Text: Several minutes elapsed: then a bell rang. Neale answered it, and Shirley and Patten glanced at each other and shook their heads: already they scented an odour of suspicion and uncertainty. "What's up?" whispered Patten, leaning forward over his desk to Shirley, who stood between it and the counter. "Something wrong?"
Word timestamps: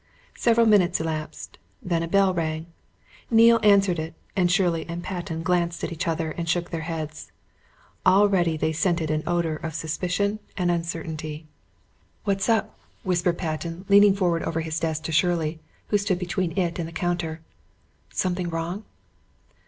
Several 0.35 0.65
minutes 0.65 0.99
elapsed: 0.99 1.59
then 1.79 2.01
a 2.01 2.07
bell 2.07 2.33
rang. 2.33 2.65
Neale 3.29 3.59
answered 3.61 3.99
it, 3.99 4.15
and 4.35 4.51
Shirley 4.51 4.83
and 4.89 5.03
Patten 5.03 5.43
glanced 5.43 5.83
at 5.83 5.91
each 5.91 6.07
other 6.07 6.31
and 6.31 6.49
shook 6.49 6.71
their 6.71 6.81
heads: 6.89 7.31
already 8.03 8.57
they 8.57 8.73
scented 8.73 9.11
an 9.11 9.21
odour 9.27 9.57
of 9.57 9.75
suspicion 9.75 10.39
and 10.57 10.71
uncertainty. 10.71 11.45
"What's 12.23 12.49
up?" 12.49 12.79
whispered 13.03 13.37
Patten, 13.37 13.85
leaning 13.89 14.15
forward 14.15 14.41
over 14.41 14.61
his 14.61 14.79
desk 14.79 15.03
to 15.03 15.11
Shirley, 15.11 15.59
who 15.89 15.99
stood 15.99 16.17
between 16.17 16.57
it 16.57 16.79
and 16.79 16.87
the 16.87 16.91
counter. 16.93 17.41
"Something 18.11 18.49
wrong?" 18.49 18.85